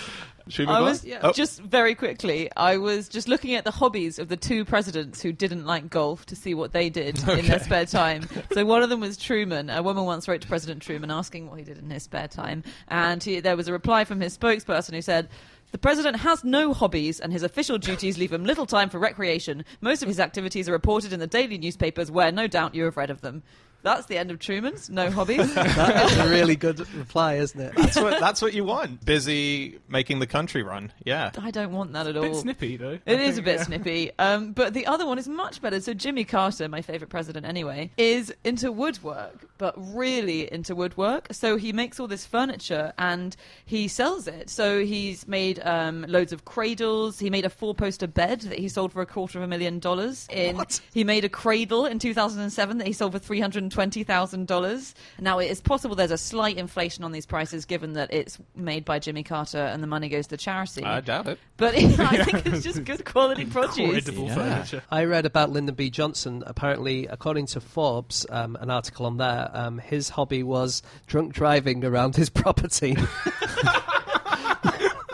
[0.49, 1.19] Should we I was yeah.
[1.23, 2.49] Oh, just very quickly.
[2.57, 6.25] I was just looking at the hobbies of the two presidents who didn't like golf
[6.27, 8.27] to see what they did in their spare time.
[8.51, 9.69] So one of them was Truman.
[9.69, 12.63] A woman once wrote to President Truman asking what he did in his spare time,
[12.89, 15.29] and he, there was a reply from his spokesperson who said.
[15.71, 19.65] The president has no hobbies, and his official duties leave him little time for recreation.
[19.81, 22.95] Most of his activities are reported in the daily newspapers, where no doubt you have
[22.95, 23.41] read of them.
[23.83, 24.89] That's the end of Truman's.
[24.89, 25.53] No hobbies.
[25.53, 27.73] that is a really good reply, isn't it?
[27.75, 29.05] that's what that's what you want.
[29.05, 30.91] Busy making the country run.
[31.03, 31.31] Yeah.
[31.37, 32.39] I don't want that at a bit all.
[32.39, 32.97] snippy though.
[33.05, 33.63] It I is a bit yeah.
[33.63, 35.81] snippy, um, but the other one is much better.
[35.81, 41.27] So Jimmy Carter, my favourite president anyway, is into woodwork, but really into woodwork.
[41.31, 44.49] So he makes all this furniture and he sells it.
[44.49, 47.19] So he's made um, loads of cradles.
[47.19, 50.25] He made a four-poster bed that he sold for a quarter of a million dollars.
[50.31, 50.79] In What?
[50.93, 54.93] he made a cradle in 2007 that he sold for 320 $120,000.
[55.19, 58.85] Now, it is possible there's a slight inflation on these prices given that it's made
[58.85, 60.83] by Jimmy Carter and the money goes to charity.
[60.83, 61.39] I doubt it.
[61.57, 63.77] but I think it's just good quality produce.
[64.07, 64.35] Incredible Yeah.
[64.35, 64.83] furniture.
[64.91, 65.89] I read about Lyndon B.
[65.89, 66.43] Johnson.
[66.45, 71.83] Apparently, according to Forbes, um, an article on there, um, his hobby was drunk driving
[71.85, 72.95] around his property.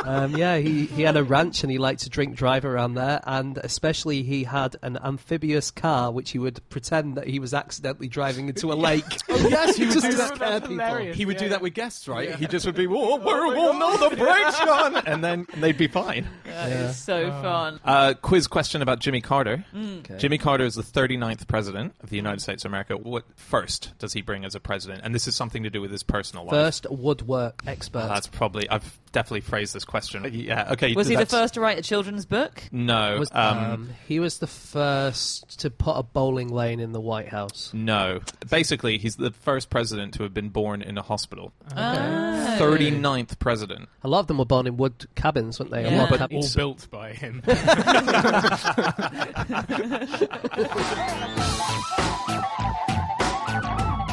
[0.10, 3.22] um, yeah, he, he had a ranch and he liked to drink drive around there,
[3.26, 8.08] and especially he had an amphibious car which he would pretend that he was accidentally
[8.08, 9.04] driving into a lake.
[9.32, 10.36] Oh, yes, he would Just do to that.
[10.36, 11.14] scare people.
[11.14, 11.50] He would Yeah, do yeah.
[11.52, 12.36] that with guests, right?
[12.36, 15.88] He just would be, whoa, whoa, whoa, no, the brakes gone, and then they'd be
[15.88, 16.28] fine.
[16.50, 17.80] That is so fun.
[17.86, 19.64] Uh, quiz question about Jimmy Carter.
[19.74, 20.18] Okay.
[20.18, 22.98] Jimmy Carter is the 39th president of the United States of America.
[22.98, 25.02] What first does he bring as a president?
[25.04, 26.52] And this is something to do with his personal life.
[26.52, 28.08] First woodwork expert.
[28.10, 30.28] That's probably I've definitely phrase this question.
[30.34, 30.94] Yeah, okay.
[30.94, 32.64] Was he the that's- first to write a children's book?
[32.72, 37.02] No, Was- um, um, he was the first to put a bowling lane in the
[37.02, 37.72] White House.
[37.74, 38.22] no.
[38.50, 41.52] Basically, he's the first president to have been born in a hospital.
[41.76, 42.56] Oh.
[42.60, 43.90] 39th president.
[44.04, 45.84] A lot of them were born in wood cabins, weren't they?
[45.86, 45.98] A Yeah.
[46.00, 46.38] log But cabin.
[46.38, 47.42] All built by him.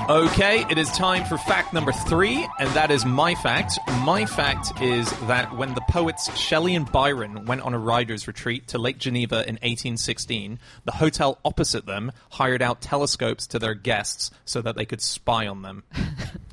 [0.08, 3.76] Okay, it is time for fact number three, and that is my fact.
[4.04, 8.68] My fact is that when the poets Shelley and Byron went on a writer's retreat
[8.68, 14.30] to Lake Geneva in 1816, the hotel opposite them hired out telescopes to their guests
[14.44, 15.82] so that they could spy on them.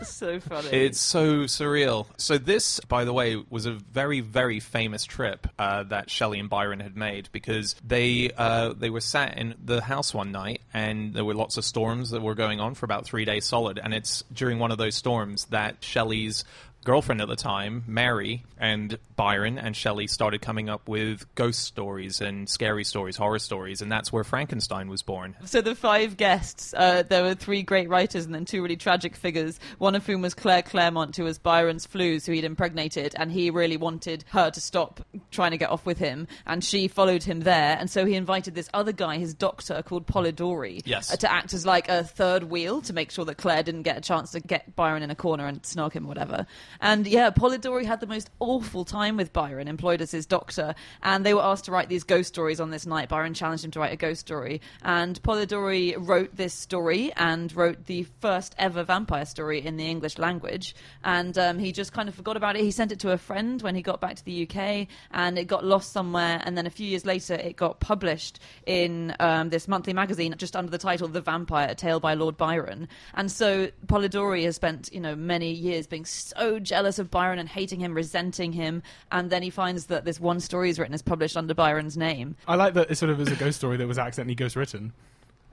[0.08, 0.68] so funny.
[0.68, 2.06] It's so surreal.
[2.16, 6.48] So this, by the way, was a very, very famous trip uh, that Shelley and
[6.48, 11.14] Byron had made because they uh, they were sat in the house one night and
[11.14, 13.78] there were lots of storms that were going on for about three days solid.
[13.82, 16.44] And it's during one of those storms that Shelley's
[16.84, 22.20] girlfriend at the time, Mary, and Byron and Shelley started coming up with ghost stories
[22.20, 25.36] and scary stories, horror stories, and that's where Frankenstein was born.
[25.44, 29.14] So the five guests, uh, there were three great writers and then two really tragic
[29.16, 29.60] figures.
[29.78, 33.50] One of whom was Claire Clairmont, who was Byron's flues, who he'd impregnated, and he
[33.50, 37.40] really wanted her to stop trying to get off with him, and she followed him
[37.40, 37.76] there.
[37.78, 41.12] And so he invited this other guy, his doctor, called Polidori, Yes.
[41.12, 43.96] uh, to act as like a third wheel to make sure that Claire didn't get
[43.98, 46.46] a chance to get Byron in a corner and snog him, or whatever.
[46.80, 51.24] And yeah, Polidori had the most awful time with Byron, employed as his doctor, and
[51.24, 53.08] they were asked to write these ghost stories on this night.
[53.08, 57.86] Byron challenged him to write a ghost story, and Polidori wrote this story and wrote
[57.86, 60.74] the first ever vampire story in the English language.
[61.02, 62.62] And um, he just kind of forgot about it.
[62.62, 65.46] He sent it to a friend when he got back to the UK, and it
[65.46, 66.40] got lost somewhere.
[66.44, 70.54] And then a few years later, it got published in um, this monthly magazine just
[70.54, 74.90] under the title "The Vampire: A Tale by Lord Byron." And so Polidori has spent,
[74.92, 79.30] you know, many years being so jealous of Byron and hating him, resenting him, and
[79.30, 82.36] then he finds that this one story he's written is published under Byron's name.
[82.46, 84.92] I like that it sort of is a ghost story that was accidentally ghost written.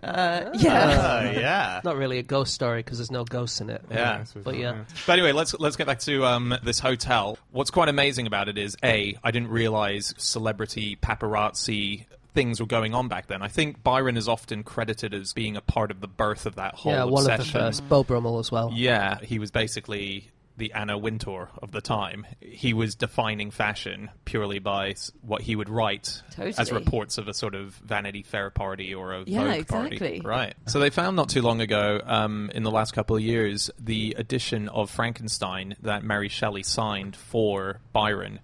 [0.04, 0.84] Uh, yeah.
[0.84, 1.82] Uh, yeah.
[1.84, 3.84] Not really a ghost story because there's no ghosts in it.
[3.90, 4.20] Yeah.
[4.22, 4.84] I suppose But yeah.
[5.06, 7.38] But anyway, let's let's get back to um, this hotel.
[7.52, 12.94] What's quite amazing about it is a I didn't realize celebrity paparazzi things were going
[12.94, 13.42] on back then.
[13.42, 16.76] I think Byron is often credited as being a part of the birth of that
[16.76, 17.90] whole Yeah, one of the first.
[17.90, 18.72] Beau Brummell as well.
[18.72, 22.26] Yeah, he was basically the Anna Wintour of the time.
[22.42, 27.54] He was defining fashion purely by what he would write as reports of a sort
[27.56, 29.96] of Vanity Fair party or a Yeah, Vogue party.
[29.98, 30.22] exactly.
[30.22, 30.56] Right.
[30.66, 34.16] So they found not too long ago, um, in the last couple of years, the
[34.18, 38.40] edition of Frankenstein that Mary Shelley signed for Byron.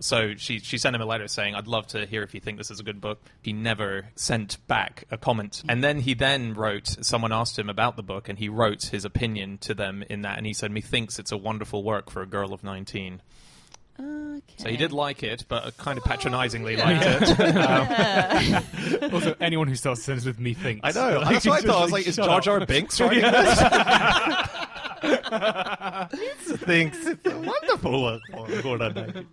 [0.00, 2.58] So she she sent him a letter saying, "I'd love to hear if you think
[2.58, 6.54] this is a good book." He never sent back a comment, and then he then
[6.54, 6.88] wrote.
[7.04, 10.36] Someone asked him about the book, and he wrote his opinion to them in that,
[10.38, 13.22] and he said, "Methinks it's a wonderful work for a girl of 19."
[13.98, 14.42] Okay.
[14.58, 17.36] So he did like it, but kind of patronisingly liked it.
[19.06, 21.20] Um, also, anyone who starts a sentence with "me thinks." I know.
[21.20, 21.78] Like, That's what I just thought.
[21.78, 22.40] I was like, is shut Jar.
[22.40, 23.58] Jar Binks writing this?
[26.58, 29.26] Thinks it's a wonderful work for a girl of 19.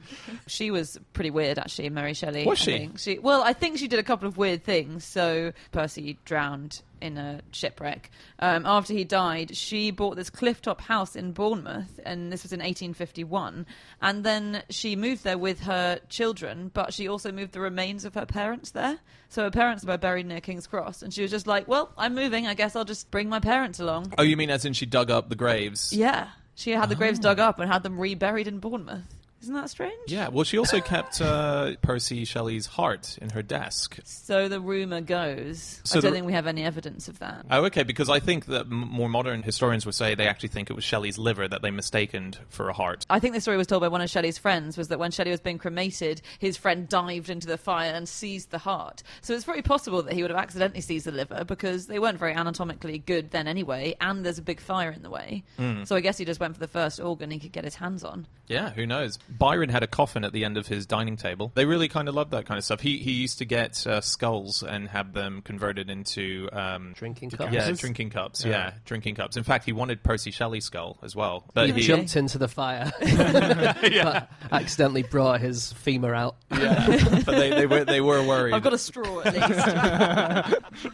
[0.48, 2.46] She was pretty weird, actually, Mary Shelley.
[2.46, 2.90] Was she?
[2.98, 3.20] she?
[3.20, 5.04] Well, I think she did a couple of weird things.
[5.06, 8.10] So Percy drowned in a shipwreck.
[8.40, 12.60] Um, after he died, she bought this clifftop house in Bournemouth, and this was in
[12.60, 13.66] 1851.
[14.02, 18.16] And then she moved there with her children, but she also moved the remains of
[18.16, 19.00] her parents there.
[19.28, 22.16] So her parents were buried near King's Cross, and she was just like, "Well, I'm
[22.16, 22.48] moving.
[22.48, 25.12] I guess I'll just bring my parents along." Oh, you mean as in she dug
[25.12, 25.92] up the graves?
[25.92, 29.04] Yeah, she had the graves dug up and had them reburied in Bournemouth.
[29.44, 29.94] Isn't that strange?
[30.08, 34.00] Yeah, well, she also kept uh, Percy Shelley's heart in her desk.
[34.06, 35.82] So the rumor goes.
[35.84, 37.46] So I don't the- think we have any evidence of that.
[37.52, 40.70] Oh, okay, because I think that m- more modern historians would say they actually think
[40.70, 43.06] it was Shelley's liver that they mistaken for a heart.
[43.10, 45.32] I think the story was told by one of Shelley's friends was that when Shelley
[45.32, 49.04] was being cremated, his friend dived into the fire and seized the heart.
[49.22, 52.18] So it's very possible that he would have accidentally seized the liver because they weren't
[52.18, 55.44] very anatomically good then anyway, and there's a big fire in the way.
[55.58, 55.84] Hmm.
[55.84, 58.04] So I guess he just went for the first organ he could get his hands
[58.06, 58.26] on.
[58.48, 59.20] Yeah, who knows?
[59.38, 61.52] Byron had a coffin at the end of his dining table.
[61.56, 62.82] They really kind of loved that kind of stuff.
[62.82, 67.52] He he used to get uh, skulls and have them converted into um, Drinking cups.
[67.54, 68.44] yeah, drinking cups.
[68.46, 68.52] Yeah.
[68.52, 68.74] Yeah.
[68.86, 69.38] drinking cups.
[69.38, 72.48] In fact, he wanted Percy Shelley's skull as well, but He he, jumped into the
[72.48, 76.36] fire, but accidentally brought his femur out.
[76.52, 78.54] Yeah, but they, they were they were worried.
[78.54, 80.94] I've got a straw at least.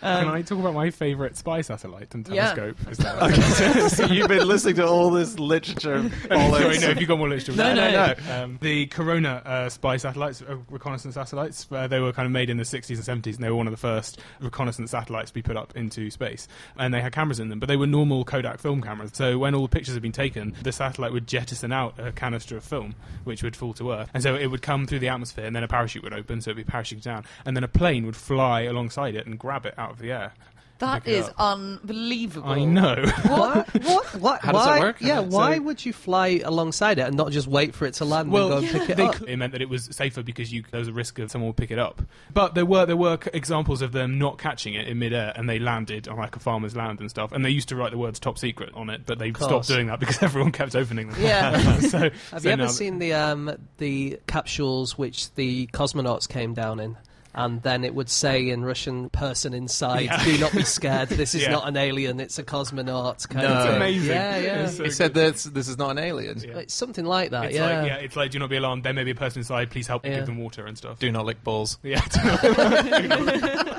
[0.00, 2.52] Can I talk about my favourite spy satellite and Yeah.
[2.54, 2.90] telescope?
[2.90, 6.08] Is that so you've been listening to all this literature.
[6.28, 7.52] Sorry, no, if you got more literature.
[7.56, 8.14] No, no.
[8.30, 12.50] Um, the Corona uh, spy satellites, uh, reconnaissance satellites, uh, they were kind of made
[12.50, 15.34] in the 60s and 70s, and they were one of the first reconnaissance satellites to
[15.34, 16.48] be put up into space.
[16.78, 19.10] And they had cameras in them, but they were normal Kodak film cameras.
[19.14, 22.56] So when all the pictures had been taken, the satellite would jettison out a canister
[22.56, 24.10] of film, which would fall to Earth.
[24.14, 26.50] And so it would come through the atmosphere, and then a parachute would open, so
[26.50, 27.24] it would be parachuted down.
[27.44, 30.32] And then a plane would fly alongside it and grab it out of the air.
[30.78, 31.34] That Pick it is up.
[31.38, 32.50] unbelievable.
[32.50, 33.02] I know.
[33.28, 33.66] What?
[33.82, 34.14] What?
[34.16, 34.40] What?
[34.42, 34.74] How does why?
[34.74, 34.96] that work?
[35.00, 38.04] Yeah, So- why would you fly alongside it and not just wait for it to
[38.04, 39.14] land Well, and go and pick it they up?
[39.14, 41.46] could- it meant that it was safer because you, there was a risk of someone
[41.48, 42.02] would pick it up.
[42.32, 45.48] But there were there were c- examples of them not catching it in midair, and
[45.48, 47.32] they landed on like a farmer's land and stuff.
[47.32, 49.48] And they used to write the words "top secret" on it, but they course.
[49.48, 51.22] stopped doing that because everyone kept opening them.
[51.22, 51.78] Yeah.
[51.80, 56.52] so, Have so you ever now- seen the um, the capsules which the cosmonauts came
[56.52, 56.96] down in?
[57.36, 60.24] And then it would say in Russian, "Person inside, Yeah.
[60.24, 61.10] do not be scared.
[61.10, 61.50] This is Yeah.
[61.50, 63.52] not an alien; it's a cosmonaut." Kind No.
[63.54, 64.08] of It's amazing.
[64.10, 64.62] Yeah, yeah.
[64.64, 66.40] It's so he said that this is not an alien.
[66.40, 66.56] Yeah.
[66.58, 67.44] It's something like that.
[67.46, 67.80] It's yeah.
[67.80, 68.84] like yeah, it's like do not be alarmed.
[68.84, 69.70] There may be a person inside.
[69.70, 70.04] Please help.
[70.06, 70.16] Yeah.
[70.16, 70.98] Give them water and stuff.
[70.98, 71.78] Do not lick balls.
[71.86, 72.00] Yeah.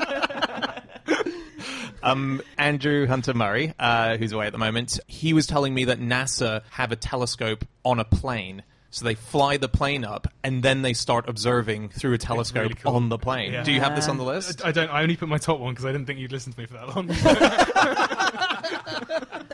[2.03, 5.99] Um, Andrew Hunter Murray, uh, who's away at the moment, he was telling me that
[5.99, 8.63] NASA have a telescope on a plane.
[8.89, 12.75] So they fly the plane up, and then they start observing through a telescope really
[12.75, 12.95] cool.
[12.95, 13.51] on the plane.
[13.51, 13.63] Yeah.
[13.63, 14.63] Do you have this on the list?
[14.63, 14.89] I don't.
[14.89, 16.73] I only put my top one because I didn't think you'd listen to me for
[16.73, 17.09] that long.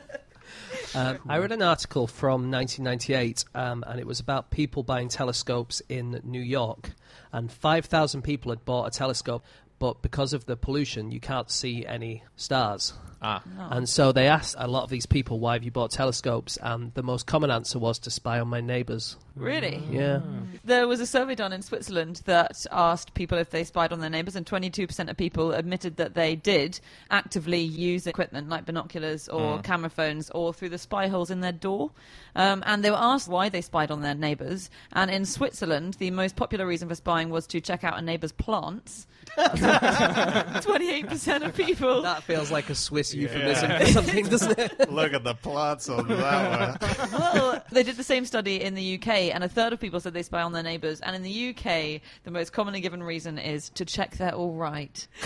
[0.96, 5.82] Um, I read an article from 1998, um, and it was about people buying telescopes
[5.90, 6.92] in New York.
[7.32, 9.44] And 5,000 people had bought a telescope,
[9.80, 12.94] but because of the pollution, you can't see any stars.
[13.24, 16.58] Ah, And so they asked a lot of these people, why have you bought telescopes?
[16.62, 19.16] And the most common answer was to spy on my neighbours.
[19.36, 19.82] Really?
[19.90, 20.20] Yeah.
[20.64, 24.10] There was a survey done in Switzerland that asked people if they spied on their
[24.10, 29.60] neighbours, and 22% of people admitted that they did actively use equipment like binoculars or
[29.62, 31.92] camera phones or through the spy holes in their door.
[32.36, 34.70] Um, and they were asked why they spied on their neighbours.
[34.94, 38.32] And in Switzerland, the most popular reason for spying was to check out a neighbour's
[38.32, 39.08] plants.
[39.38, 42.02] 28% of people.
[42.02, 43.80] That feels like a Swiss euphemism Yeah.
[43.80, 44.92] for something, doesn't it?
[44.92, 47.12] look at the plants on that one.
[47.12, 50.14] well, they did the same study in the UK, and a third of people said
[50.14, 51.02] they spy on their neighbours.
[51.02, 55.08] And in the UK, the most commonly given reason is to check they're all right.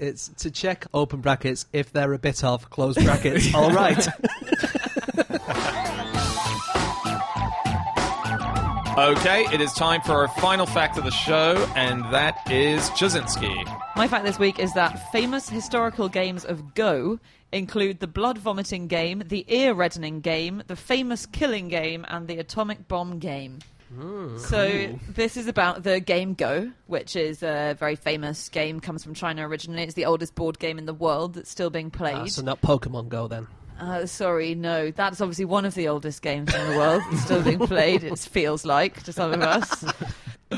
[0.00, 4.06] It's to check, open brackets, if they're a bit off, close brackets, all right.
[8.98, 13.85] Okay, it is time for our final fact of the show, and that is Ptaszynski.
[13.96, 17.18] My fact this week is that famous historical games of Go
[17.50, 22.38] include the blood vomiting game, the ear reddening game, the famous killing game, and the
[22.38, 23.60] atomic bomb game.
[24.38, 28.80] so this is about the game Go, which is a very famous game.
[28.80, 29.82] Comes from China originally.
[29.84, 32.16] It's the oldest board game in the world that's still being played.
[32.16, 33.46] Ah, so not Pokemon Go then.
[33.78, 34.90] Uh, sorry, no.
[34.90, 37.02] That's obviously one of the oldest games in the world.
[37.10, 39.84] It's still being played, it feels like, to some of us.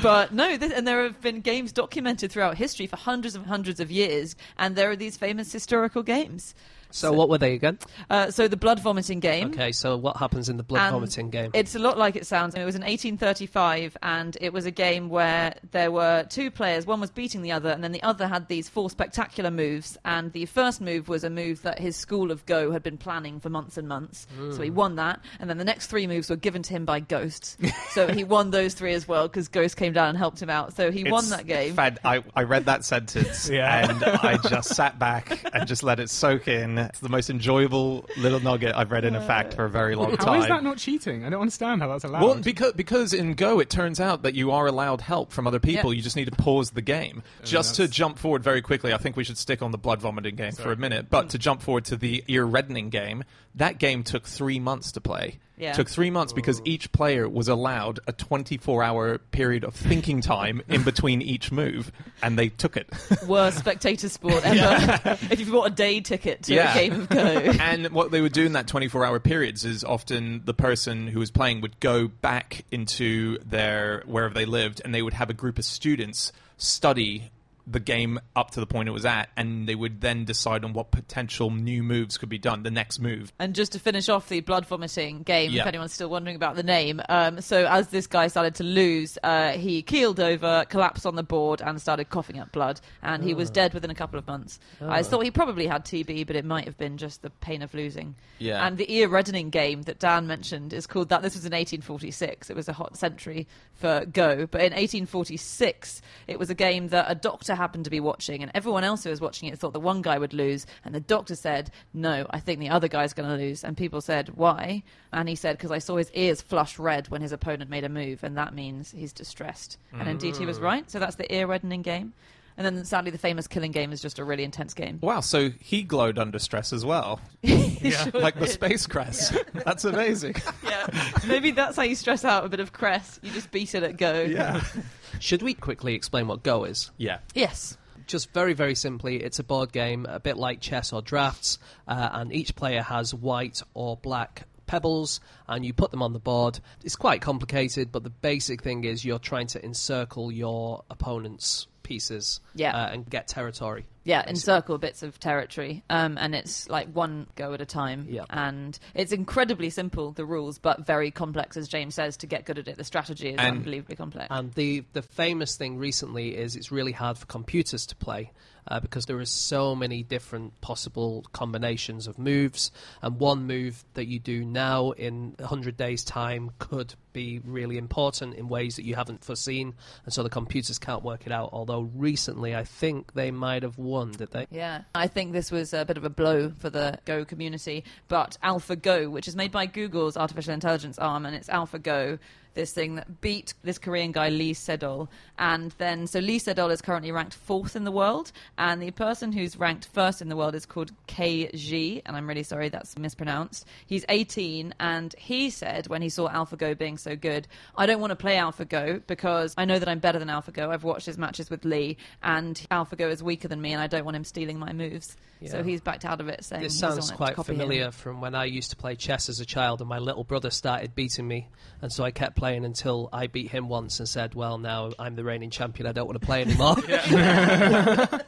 [0.02, 3.80] But no, this, and there have been games documented throughout history for hundreds and hundreds
[3.80, 6.54] of years, and there are these famous historical games.
[6.90, 7.78] So, what were they again?
[8.08, 9.48] Uh, so the blood vomiting game.
[9.50, 11.50] Okay, so what happens in the blood And vomiting game?
[11.54, 12.54] It's a lot like it sounds.
[12.54, 16.86] It was in 1835, and it was a game where there were two players.
[16.86, 19.96] One was beating the other, and then the other had these four spectacular moves.
[20.04, 23.40] And the first move was a move that his school of Go had been planning
[23.40, 24.26] for months and months.
[24.52, 25.20] So he won that.
[25.40, 27.56] And then the next three moves were given to him by ghosts.
[27.90, 30.74] so he won those three as well because ghosts came down and helped him out.
[30.74, 31.74] So he won that game.
[31.74, 33.90] fad- I, I read that sentence Yeah.
[33.90, 36.77] and I just sat back and just let it soak in.
[36.86, 40.10] It's the most enjoyable little nugget I've read in a fact for a very long
[40.10, 40.40] How time.
[40.40, 41.24] is that not cheating?
[41.24, 42.22] I don't understand how that's allowed.
[42.22, 45.60] Well, because because in Go it turns out that you are allowed help from other
[45.60, 45.92] people.
[45.92, 45.96] Yeah.
[45.98, 47.22] You just need to pause the game.
[47.24, 50.00] Oh, just to jump forward very quickly, I think we should stick on the blood
[50.00, 51.10] vomiting game for a minute.
[51.10, 51.28] But hmm.
[51.28, 55.38] to jump forward to the ear reddening game, that game took three months to play.
[55.58, 55.72] Yeah.
[55.72, 60.62] Took three months because each player was allowed a 24 hour period of thinking time
[60.68, 61.90] in between each move,
[62.22, 62.88] and they took it.
[63.26, 65.18] Worst spectator sport ever.
[65.30, 66.72] if you've bought a day ticket to Yeah.
[66.74, 67.18] a game of Go.
[67.60, 71.18] and what they would do in that 24 hour periods is often the person who
[71.18, 75.34] was playing would go back into their wherever they lived and they would have a
[75.34, 77.30] group of students study
[77.70, 80.72] the game up to the point it was at and they would then decide on
[80.72, 84.28] what potential new moves could be done the next move And just to finish off
[84.28, 85.62] the blood vomiting game, Yeah.
[85.62, 89.18] if anyone's still wondering about the name, um, so as this guy started to lose,
[89.22, 92.80] uh, he keeled over, collapsed on the board, and started coughing up blood.
[93.02, 94.58] And he was dead within a couple of months.
[94.80, 97.74] I thought he probably had TB, but it might have been just the pain of
[97.74, 98.14] losing.
[98.38, 98.66] Yeah.
[98.66, 101.22] And the ear reddening game that Dan mentioned is called that.
[101.22, 102.50] This was in 1846.
[102.50, 107.06] It was a hot century for Go, but in 1846, it was a game that
[107.08, 109.80] a doctor happened to be watching, and everyone else who was watching it thought the
[109.80, 113.28] one guy would lose, and the doctor said, "No, I think the other guy's going
[113.28, 116.78] to lose." And people said, "Why?" And he said, "Because I saw his ears flush
[116.78, 120.46] red when his opponent made a move, and that means he's distressed." And indeed, he
[120.46, 120.62] was mm.
[120.62, 120.90] right.
[120.90, 122.14] So that's the ear reddening game.
[122.58, 124.98] And then sadly, the famous killing game is just a really intense game.
[125.00, 128.04] wow so he glowed under stress as well He Yeah.
[128.10, 129.32] sure like the space crest
[129.64, 130.86] that's amazing Yeah,
[131.26, 133.20] maybe that's how you stress out a bit of cress.
[133.22, 134.22] You just beat it at Go.
[134.22, 134.60] yeah
[135.20, 136.90] Should we quickly explain what Go is?
[136.98, 137.78] yeah Yes.
[138.06, 142.08] Just very, very simply, it's a board game, a bit like chess or drafts, uh,
[142.12, 146.58] and each player has white or black pebbles, and you put them on the board.
[146.82, 152.40] It's quite complicated, but the basic thing is you're trying to encircle your opponent's pieces
[152.54, 152.76] Yeah.
[152.76, 153.86] uh, and get territory.
[154.04, 158.06] Yeah, encircle bits of territory, um, and it's like one go at a time.
[158.08, 158.24] Yeah.
[158.30, 162.16] And it's incredibly simple, the rules, but very complex, as James says.
[162.18, 164.28] To get good at it, the strategy is And- unbelievably complex.
[164.30, 168.32] And the the famous thing recently is it's really hard for computers to play
[168.68, 172.70] uh, because there are so many different possible combinations of moves,
[173.02, 178.34] and one move that you do now in hundred days' time could be really important
[178.34, 181.50] in ways that you haven't foreseen, and so the computers can't work it out.
[181.52, 184.46] Although recently, I think they might have won, did they?
[184.50, 187.84] Yeah, I think this was a bit of a blow for the Go community.
[188.08, 192.18] But AlphaGo, which is made by Google's artificial intelligence arm, and it's AlphaGo,
[192.58, 195.06] this thing that beat this Korean guy Lee Sedol.
[195.38, 199.30] And then, so Lee Sedol is currently ranked fourth in the world, and the person
[199.30, 202.98] who's ranked first in the world is called Ke Jie, and I'm really sorry that's
[202.98, 203.64] mispronounced.
[203.86, 208.10] He's 18, and he said when he saw AlphaGo being so good, I don't want
[208.10, 210.68] to play AlphaGo because I know that I'm better than AlphaGo.
[210.68, 214.04] I've watched his matches with Lee, and AlphaGo is weaker than me, and I don't
[214.04, 215.16] want him stealing my moves.
[215.46, 217.58] So he's backed out of it, saying This sounds want it to quite copy him.
[217.60, 220.50] familiar from when I used to play chess as a child, and my little brother
[220.50, 221.46] started beating me,
[221.80, 225.14] and so I kept playing until I beat him once and said, "Well, now I'm
[225.16, 225.86] the reigning champion.
[225.86, 226.76] I don't want to play anymore."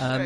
[0.00, 0.20] Um,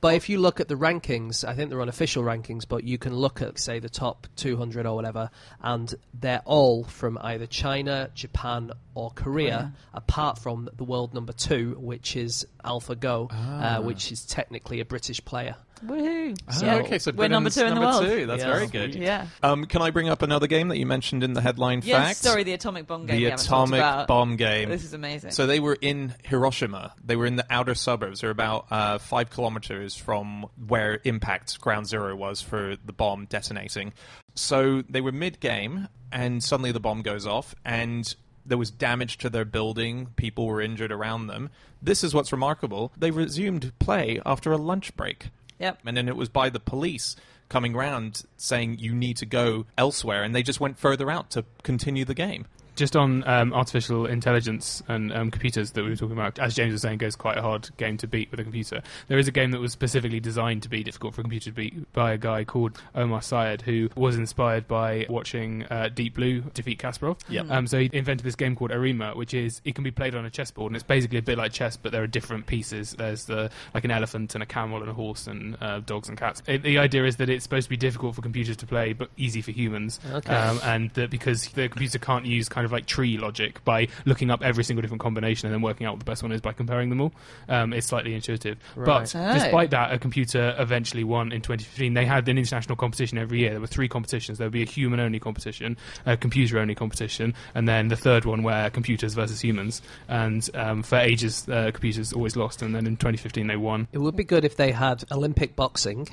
[0.00, 3.12] But if you look at the rankings, I think they're unofficial rankings, but you can
[3.16, 5.30] look at, say, the top 200 or whatever,
[5.60, 11.76] and they're all from either China, Japan, or Korea, apart from the world number two,
[11.80, 15.56] which is AlphaGo, uh, which is technically a British player.
[15.84, 16.36] Woohoo!
[16.48, 16.74] Oh, Yeah.
[16.76, 18.02] okay, so we're number two in the number world.
[18.04, 18.26] two.
[18.26, 18.52] That's Yeah.
[18.52, 18.94] very good.
[18.94, 19.26] Yeah.
[19.42, 22.06] Um, can I bring up another game that you mentioned in the headline Yes.
[22.06, 22.18] facts?
[22.18, 23.16] Sorry, the atomic bomb game.
[23.16, 24.68] the we haven't talked atomic bomb game.
[24.68, 25.30] This is amazing.
[25.30, 26.94] So they were in Hiroshima.
[27.04, 28.20] They were in the outer suburbs.
[28.20, 33.92] They're about uh, five kilometers from where impact ground zero was for the bomb detonating.
[34.34, 38.14] So they were mid-game, and suddenly the bomb goes off, and
[38.46, 40.06] there was damage to their building.
[40.16, 41.50] People were injured around them.
[41.82, 42.92] This is what's remarkable.
[42.96, 45.28] They resumed play after a lunch break.
[45.58, 45.80] Yep.
[45.86, 47.16] And then it was by the police
[47.48, 51.44] coming round saying you need to go elsewhere, and they just went further out to
[51.62, 52.46] continue the game.
[52.78, 56.70] Just on um, artificial intelligence and um, computers that we were talking about, as James
[56.70, 58.82] was saying, Go's quite a hard game to beat with a computer.
[59.08, 61.56] There is a game that was specifically designed to be difficult for a computer to
[61.56, 66.42] beat by a guy called Omar Syed, who was inspired by watching uh, Deep Blue
[66.54, 67.18] defeat Kasparov.
[67.28, 67.50] Yep.
[67.50, 70.24] Um, so he invented this game called Arimaa, which is it can be played on
[70.24, 72.94] a chessboard, and it's basically a bit like chess, but there are different pieces.
[72.96, 76.16] There's the like an elephant and a camel and a horse and uh, dogs and
[76.16, 76.44] cats.
[76.46, 79.10] It, the idea is that it's supposed to be difficult for computers to play, but
[79.16, 79.98] easy for humans.
[80.12, 80.32] Okay.
[80.32, 84.30] Um, and that because the computer can't use kind of like tree logic by looking
[84.30, 86.52] up every single different combination and then working out what the best one is by
[86.52, 87.12] comparing them all,
[87.48, 88.58] um, it's slightly intuitive.
[88.76, 88.86] Right.
[88.86, 89.34] But Oh.
[89.34, 91.94] despite that, a computer eventually won in 2015.
[91.94, 93.50] They had an international competition every year.
[93.50, 94.38] There were three competitions.
[94.38, 95.76] There would be a human-only competition,
[96.06, 99.82] a computer-only competition, and then the third one where computers versus humans.
[100.08, 102.62] And um, for ages, uh, computers always lost.
[102.62, 103.88] And then in 2015, they won.
[103.92, 106.08] It would be good if they had Olympic boxing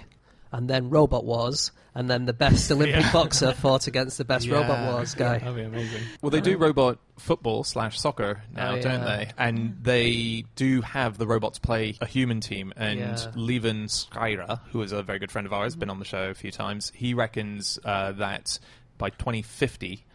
[0.55, 3.11] and then Robot Wars, and then the best Olympic Yeah.
[3.11, 4.55] boxer fought against the best Yeah.
[4.61, 5.37] Robot Wars guy.
[5.39, 6.01] That'd be amazing.
[6.21, 9.29] Well, they do robot football slash soccer now, Oh, don't they?
[9.37, 12.73] And they do have the robots play a human team.
[12.77, 13.31] And Yeah.
[13.35, 16.33] Levin Skyra, who is a very good friend of ours, been on the show a
[16.33, 18.59] few times, he reckons uh, that
[18.97, 20.05] by 2050,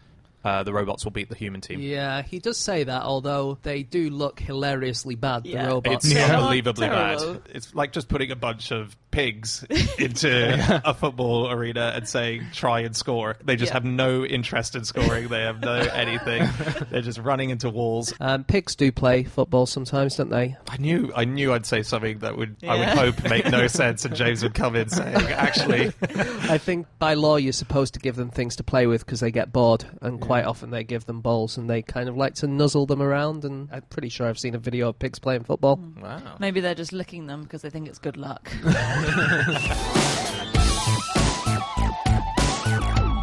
[0.43, 1.79] uh, the robots will beat the human team.
[1.79, 5.63] Yeah, he does say that, although they do look hilariously bad, Yeah.
[5.63, 6.05] the robots.
[6.05, 6.37] It's Yeah.
[6.37, 7.33] unbelievably Terrible.
[7.35, 7.41] bad.
[7.53, 9.65] It's like just putting a bunch of pigs
[9.99, 13.35] into a football arena and saying try and score.
[13.43, 13.73] They just Yeah.
[13.73, 15.27] have no interest in scoring.
[15.27, 16.47] They have no anything.
[16.89, 18.13] They're just running into walls.
[18.21, 20.55] Um, pigs do play football sometimes, don't they?
[20.69, 22.95] I knew I knew I'd say something that would I would Yeah.
[22.95, 25.87] hope make no sense and James would come in saying actually
[26.49, 29.31] I think by law you're supposed to give them things to play with because they
[29.31, 32.47] get bored, and quite often they give them balls and they kind of like to
[32.47, 33.43] nuzzle them around.
[33.43, 35.75] And I'm pretty sure I've seen a video of pigs playing football.
[35.75, 35.99] Hmm.
[35.99, 36.37] wow.
[36.39, 38.49] Maybe they're just licking them because they think it's good luck.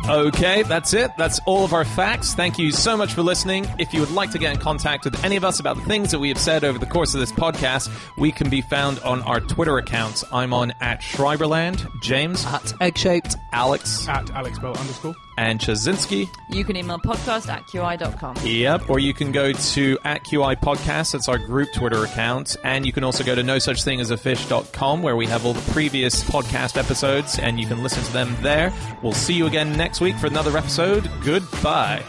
[0.08, 1.10] Okay, that's it.
[1.18, 2.32] That's all of our facts.
[2.32, 3.66] Thank you so much for listening.
[3.78, 6.12] If you would like to get in contact with any of us about the things
[6.12, 9.20] that we have said over the course of this podcast, we can be found on
[9.24, 10.24] our Twitter accounts.
[10.32, 13.36] I'm on at Schreiberland, James, At egg shaped.
[13.52, 15.14] Alex, At Alex Bell underscore.
[15.38, 16.28] And Ptaszynski.
[16.50, 18.36] You can email podcast at qi.com.
[18.44, 18.90] Yep.
[18.90, 21.12] Or you can go to at QI Podcast.
[21.12, 22.56] That's our group Twitter account.
[22.64, 25.46] And you can also go to no such thing as a fish.com where we have
[25.46, 28.72] all the previous podcast episodes and you can listen to them there.
[29.00, 31.08] We'll see you again next week for another episode.
[31.24, 32.02] Goodbye.